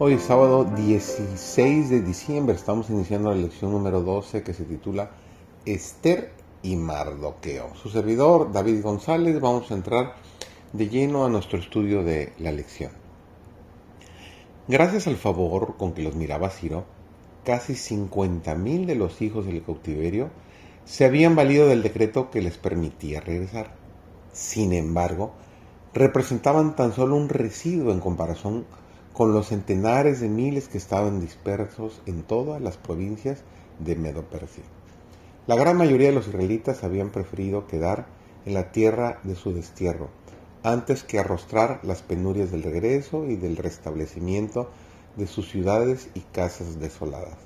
Hoy 0.00 0.12
es 0.12 0.22
sábado 0.22 0.64
16 0.64 1.90
de 1.90 2.02
diciembre, 2.02 2.54
estamos 2.54 2.88
iniciando 2.88 3.30
la 3.30 3.34
lección 3.34 3.72
número 3.72 4.00
12 4.00 4.44
que 4.44 4.54
se 4.54 4.62
titula 4.62 5.10
Esther 5.66 6.30
y 6.62 6.76
Mardoqueo. 6.76 7.74
Su 7.74 7.88
servidor 7.88 8.52
David 8.52 8.80
González, 8.80 9.40
vamos 9.40 9.72
a 9.72 9.74
entrar 9.74 10.14
de 10.72 10.88
lleno 10.88 11.24
a 11.24 11.28
nuestro 11.28 11.58
estudio 11.58 12.04
de 12.04 12.32
la 12.38 12.52
lección. 12.52 12.92
Gracias 14.68 15.08
al 15.08 15.16
favor 15.16 15.74
con 15.76 15.94
que 15.94 16.04
los 16.04 16.14
miraba 16.14 16.50
Ciro, 16.50 16.84
casi 17.44 17.72
50.000 17.72 18.86
de 18.86 18.94
los 18.94 19.20
hijos 19.20 19.46
del 19.46 19.64
cautiverio 19.64 20.30
se 20.84 21.06
habían 21.06 21.34
valido 21.34 21.66
del 21.66 21.82
decreto 21.82 22.30
que 22.30 22.40
les 22.40 22.56
permitía 22.56 23.20
regresar. 23.20 23.74
Sin 24.32 24.72
embargo, 24.74 25.32
representaban 25.92 26.76
tan 26.76 26.92
solo 26.92 27.16
un 27.16 27.28
residuo 27.28 27.92
en 27.92 27.98
comparación 27.98 28.64
con 28.64 28.87
los 29.26 29.48
centenares 29.48 30.20
de 30.20 30.28
miles 30.28 30.68
que 30.68 30.78
estaban 30.78 31.20
dispersos 31.20 32.00
en 32.06 32.22
todas 32.22 32.62
las 32.62 32.76
provincias 32.76 33.42
de 33.80 33.96
Medo-Persia. 33.96 34.62
La 35.48 35.56
gran 35.56 35.76
mayoría 35.76 36.08
de 36.08 36.14
los 36.14 36.28
israelitas 36.28 36.84
habían 36.84 37.10
preferido 37.10 37.66
quedar 37.66 38.06
en 38.46 38.54
la 38.54 38.70
tierra 38.70 39.18
de 39.24 39.34
su 39.34 39.52
destierro, 39.52 40.08
antes 40.62 41.02
que 41.02 41.18
arrostrar 41.18 41.80
las 41.82 42.02
penurias 42.02 42.52
del 42.52 42.62
regreso 42.62 43.24
y 43.24 43.34
del 43.34 43.56
restablecimiento 43.56 44.70
de 45.16 45.26
sus 45.26 45.50
ciudades 45.50 46.10
y 46.14 46.20
casas 46.20 46.78
desoladas. 46.78 47.38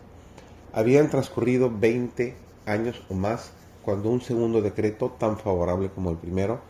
Habían 0.75 1.09
transcurrido 1.11 1.71
20 1.71 2.35
años 2.67 3.03
o 3.09 3.15
más 3.15 3.53
cuando 3.83 4.11
un 4.11 4.21
segundo 4.21 4.61
decreto 4.61 5.11
tan 5.19 5.39
favorable 5.39 5.91
como 5.91 6.11
el 6.11 6.17
primero 6.17 6.61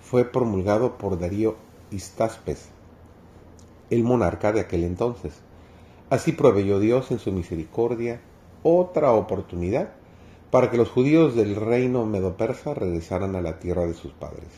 fue 0.00 0.24
promulgado 0.24 0.98
por 0.98 1.18
Darío 1.18 1.56
Istaspes, 1.90 2.68
el 3.92 4.04
monarca 4.04 4.52
de 4.52 4.60
aquel 4.60 4.84
entonces. 4.84 5.34
Así 6.08 6.32
proveyó 6.32 6.80
Dios 6.80 7.10
en 7.10 7.18
su 7.18 7.30
misericordia 7.30 8.22
otra 8.62 9.12
oportunidad 9.12 9.92
para 10.50 10.70
que 10.70 10.78
los 10.78 10.88
judíos 10.88 11.36
del 11.36 11.56
reino 11.56 12.06
medo-persa 12.06 12.72
regresaran 12.72 13.36
a 13.36 13.42
la 13.42 13.58
tierra 13.58 13.84
de 13.84 13.92
sus 13.92 14.12
padres. 14.12 14.48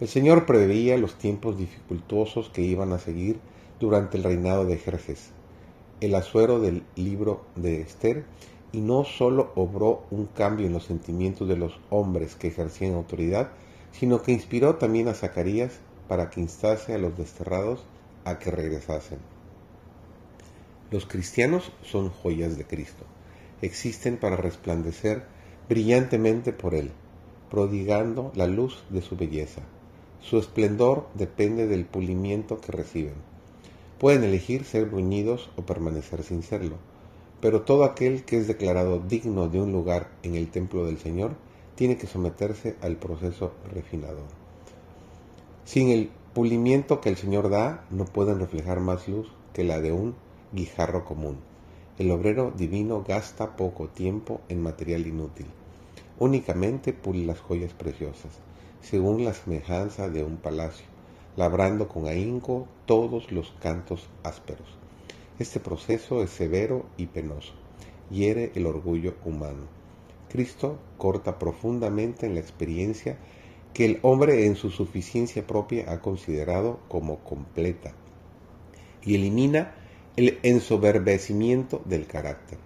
El 0.00 0.06
Señor 0.06 0.46
preveía 0.46 0.96
los 0.98 1.16
tiempos 1.16 1.58
dificultosos 1.58 2.48
que 2.48 2.62
iban 2.62 2.92
a 2.92 3.00
seguir 3.00 3.40
durante 3.80 4.18
el 4.18 4.22
reinado 4.22 4.64
de 4.64 4.78
Jerjes, 4.78 5.30
el 6.00 6.14
asuero 6.14 6.60
del 6.60 6.84
libro 6.94 7.42
de 7.56 7.80
Esther, 7.80 8.24
y 8.70 8.82
no 8.82 9.02
solo 9.02 9.50
obró 9.56 10.04
un 10.12 10.26
cambio 10.26 10.66
en 10.68 10.74
los 10.74 10.84
sentimientos 10.84 11.48
de 11.48 11.56
los 11.56 11.80
hombres 11.90 12.36
que 12.36 12.48
ejercían 12.48 12.94
autoridad, 12.94 13.50
sino 13.90 14.22
que 14.22 14.30
inspiró 14.30 14.76
también 14.76 15.08
a 15.08 15.14
Zacarías 15.14 15.80
para 16.06 16.30
que 16.30 16.40
instase 16.40 16.94
a 16.94 16.98
los 16.98 17.16
desterrados 17.18 17.84
a 18.24 18.38
que 18.38 18.50
regresasen. 18.50 19.18
Los 20.90 21.06
cristianos 21.06 21.72
son 21.82 22.10
joyas 22.10 22.56
de 22.56 22.64
Cristo. 22.64 23.04
Existen 23.62 24.16
para 24.16 24.36
resplandecer 24.36 25.24
brillantemente 25.68 26.52
por 26.52 26.74
Él, 26.74 26.92
prodigando 27.50 28.32
la 28.34 28.46
luz 28.46 28.84
de 28.90 29.02
su 29.02 29.16
belleza. 29.16 29.62
Su 30.20 30.38
esplendor 30.38 31.08
depende 31.14 31.66
del 31.66 31.84
pulimiento 31.84 32.60
que 32.60 32.72
reciben. 32.72 33.14
Pueden 33.98 34.24
elegir 34.24 34.64
ser 34.64 34.86
bruñidos 34.86 35.50
o 35.56 35.62
permanecer 35.62 36.22
sin 36.22 36.42
serlo, 36.42 36.76
pero 37.40 37.62
todo 37.62 37.84
aquel 37.84 38.24
que 38.24 38.38
es 38.38 38.46
declarado 38.46 39.00
digno 39.00 39.48
de 39.48 39.60
un 39.60 39.72
lugar 39.72 40.10
en 40.22 40.34
el 40.34 40.50
templo 40.50 40.86
del 40.86 40.98
Señor 40.98 41.36
tiene 41.74 41.96
que 41.96 42.06
someterse 42.06 42.76
al 42.80 42.96
proceso 42.96 43.52
refinador. 43.72 44.28
Sin 45.64 45.88
el 45.90 46.10
pulimiento 46.34 47.00
que 47.00 47.10
el 47.10 47.16
Señor 47.16 47.48
da 47.48 47.84
no 47.90 48.06
pueden 48.06 48.40
reflejar 48.40 48.80
más 48.80 49.06
luz 49.06 49.30
que 49.52 49.62
la 49.62 49.80
de 49.80 49.92
un 49.92 50.16
guijarro 50.52 51.04
común. 51.04 51.38
El 51.96 52.10
obrero 52.10 52.50
divino 52.50 53.04
gasta 53.06 53.54
poco 53.54 53.86
tiempo 53.86 54.40
en 54.48 54.60
material 54.60 55.06
inútil. 55.06 55.46
Únicamente 56.18 56.92
pule 56.92 57.24
las 57.24 57.38
joyas 57.38 57.72
preciosas, 57.72 58.32
según 58.82 59.24
la 59.24 59.32
semejanza 59.32 60.08
de 60.08 60.24
un 60.24 60.36
palacio, 60.36 60.86
labrando 61.36 61.86
con 61.86 62.08
ahínco 62.08 62.66
todos 62.84 63.30
los 63.30 63.52
cantos 63.62 64.08
ásperos. 64.24 64.66
Este 65.38 65.60
proceso 65.60 66.20
es 66.20 66.30
severo 66.30 66.84
y 66.96 67.06
penoso, 67.06 67.52
hiere 68.10 68.50
el 68.56 68.66
orgullo 68.66 69.14
humano. 69.24 69.66
Cristo 70.30 70.78
corta 70.98 71.38
profundamente 71.38 72.26
en 72.26 72.34
la 72.34 72.40
experiencia 72.40 73.18
que 73.74 73.84
el 73.84 73.98
hombre 74.02 74.46
en 74.46 74.54
su 74.54 74.70
suficiencia 74.70 75.46
propia 75.46 75.92
ha 75.92 76.00
considerado 76.00 76.78
como 76.88 77.18
completa 77.18 77.92
y 79.02 79.16
elimina 79.16 79.74
el 80.16 80.38
ensoberbecimiento 80.44 81.82
del 81.84 82.06
carácter. 82.06 82.58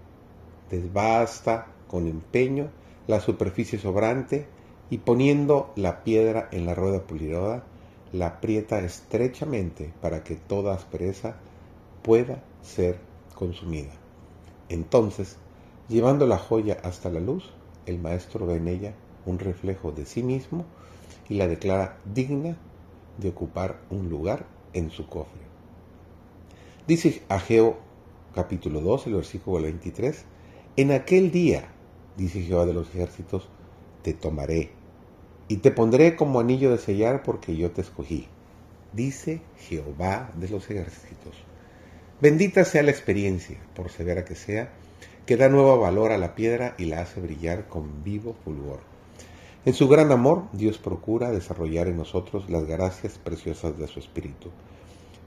Desbasta 0.71 1.69
con 1.89 2.07
empeño 2.07 2.69
la 3.07 3.21
superficie 3.21 3.79
sobrante 3.79 4.47
y 4.91 4.99
poniendo 4.99 5.73
la 5.77 6.05
piedra 6.05 6.49
en 6.53 6.67
la 6.67 6.75
rueda 6.75 7.03
pulidora, 7.07 7.65
la 8.13 8.27
aprieta 8.27 8.81
estrechamente 8.81 9.93
para 10.03 10.23
que 10.23 10.37
toda 10.37 10.75
aspereza 10.75 11.37
pueda 12.03 12.43
ser 12.63 12.99
consumida. 13.35 13.93
Entonces, 14.69 15.37
llevando 15.89 16.27
la 16.27 16.37
joya 16.37 16.77
hasta 16.83 17.09
la 17.09 17.21
luz, 17.21 17.51
el 17.87 17.99
maestro 17.99 18.47
ve 18.47 18.57
en 18.57 18.69
ella 18.69 18.95
un 19.29 19.39
reflejo 19.39 19.93
de 19.93 20.07
sí 20.07 20.23
mismo 20.23 20.65
y 21.29 21.35
la 21.35 21.47
declara 21.47 21.99
digna 22.05 22.57
de 23.19 23.29
ocupar 23.29 23.81
un 23.91 24.09
lugar 24.09 24.47
en 24.73 24.91
su 24.91 25.07
cofre. 25.07 25.43
Dice 26.87 27.23
Ageo 27.29 27.77
capítulo 28.35 28.81
2, 28.81 29.09
el 29.09 29.15
versículo 29.15 29.63
23, 29.63 30.25
en 30.77 30.93
aquel 30.93 31.31
día, 31.31 31.69
dice 32.17 32.41
Jehová 32.43 32.65
de 32.65 32.73
los 32.73 32.89
ejércitos, 32.89 33.49
te 34.03 34.15
tomaré 34.15 34.71
y 35.49 35.59
te 35.59 35.71
pondré 35.71 36.17
como 36.17 36.41
anillo 36.41 36.71
de 36.71 36.79
sellar 36.79 37.23
porque 37.23 37.57
yo 37.57 37.71
te 37.73 37.83
escogí, 37.83 38.27
dice 38.93 39.43
Jehová 39.59 40.31
de 40.37 40.49
los 40.49 40.71
ejércitos. 40.71 41.35
Bendita 42.21 42.65
sea 42.65 42.83
la 42.83 42.91
experiencia, 42.91 43.59
por 43.75 43.91
severa 43.91 44.25
que 44.25 44.35
sea, 44.35 44.73
que 45.27 45.37
da 45.37 45.49
nuevo 45.49 45.79
valor 45.79 46.13
a 46.13 46.19
la 46.19 46.35
piedra 46.35 46.75
y 46.79 46.87
la 46.87 47.03
hace 47.03 47.21
brillar 47.21 47.69
con 47.69 48.03
vivo 48.03 48.35
fulgor. 48.45 48.98
En 49.69 49.75
su 49.75 49.87
gran 49.87 50.11
amor, 50.13 50.45
Dios 50.55 50.79
procura 50.79 51.31
desarrollar 51.31 51.89
en 51.89 51.99
nosotros 51.99 52.49
las 52.49 52.65
gracias 52.65 53.19
preciosas 53.19 53.77
de 53.77 53.87
su 53.87 53.99
Espíritu. 53.99 54.49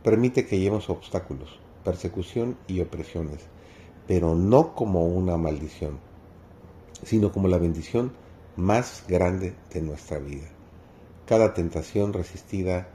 Permite 0.04 0.48
que 0.48 0.58
llevemos 0.58 0.90
obstáculos, 0.90 1.60
persecución 1.84 2.58
y 2.66 2.80
opresiones, 2.80 3.42
pero 4.08 4.34
no 4.34 4.74
como 4.74 5.06
una 5.06 5.38
maldición, 5.38 6.00
sino 7.04 7.32
como 7.32 7.50
la 7.50 7.60
bendición 7.60 8.14
más 8.56 9.06
grande 9.08 9.54
de 9.72 9.84
nuestra 9.84 10.18
vida. 10.18 10.48
Cada 11.28 11.54
tentación 11.54 12.12
resistida, 12.12 12.88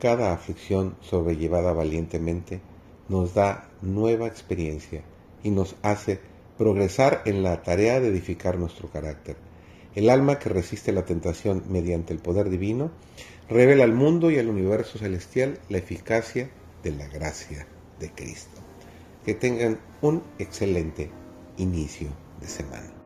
cada 0.00 0.32
aflicción 0.32 0.96
sobrellevada 1.00 1.72
valientemente, 1.72 2.60
nos 3.08 3.34
da 3.34 3.70
nueva 3.82 4.26
experiencia 4.26 5.04
y 5.44 5.52
nos 5.52 5.76
hace 5.82 6.18
progresar 6.58 7.22
en 7.24 7.44
la 7.44 7.62
tarea 7.62 8.00
de 8.00 8.08
edificar 8.08 8.58
nuestro 8.58 8.90
carácter 8.90 9.47
el 9.98 10.10
alma 10.10 10.38
que 10.38 10.48
resiste 10.48 10.92
la 10.92 11.04
tentación 11.04 11.64
mediante 11.68 12.12
el 12.12 12.20
poder 12.20 12.50
divino 12.50 12.92
revela 13.48 13.82
al 13.82 13.94
mundo 13.94 14.30
y 14.30 14.38
al 14.38 14.48
universo 14.48 14.96
celestial 14.96 15.58
la 15.68 15.78
eficacia 15.78 16.50
de 16.84 16.92
la 16.92 17.08
gracia 17.08 17.66
de 17.98 18.08
Cristo. 18.12 18.60
Que 19.24 19.34
tengan 19.34 19.80
un 20.00 20.22
excelente 20.38 21.10
inicio 21.56 22.10
de 22.40 22.46
semana. 22.46 22.97